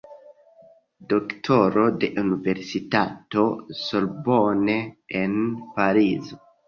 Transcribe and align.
Doktoro 1.11 1.83
de 2.03 2.09
Universitato 2.23 3.45
Sorbonne 3.83 4.79
en 5.21 5.37
Parizo. 5.77 6.41